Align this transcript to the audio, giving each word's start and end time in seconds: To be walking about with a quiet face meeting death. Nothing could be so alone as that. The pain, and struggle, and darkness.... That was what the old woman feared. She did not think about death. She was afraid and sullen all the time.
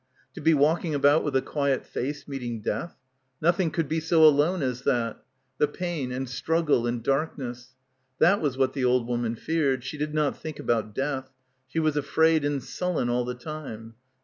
To 0.33 0.41
be 0.41 0.55
walking 0.55 0.95
about 0.95 1.23
with 1.23 1.35
a 1.35 1.43
quiet 1.43 1.85
face 1.85 2.27
meeting 2.27 2.59
death. 2.61 2.97
Nothing 3.39 3.69
could 3.69 3.87
be 3.87 3.99
so 3.99 4.25
alone 4.25 4.63
as 4.63 4.81
that. 4.81 5.23
The 5.59 5.67
pain, 5.67 6.11
and 6.11 6.27
struggle, 6.27 6.87
and 6.87 7.03
darkness.... 7.03 7.75
That 8.17 8.41
was 8.41 8.57
what 8.57 8.73
the 8.73 8.83
old 8.83 9.05
woman 9.07 9.35
feared. 9.35 9.83
She 9.83 9.99
did 9.99 10.15
not 10.15 10.35
think 10.39 10.57
about 10.57 10.95
death. 10.95 11.29
She 11.67 11.77
was 11.77 11.95
afraid 11.95 12.43
and 12.43 12.63
sullen 12.63 13.09
all 13.09 13.25
the 13.25 13.35
time. 13.35 13.93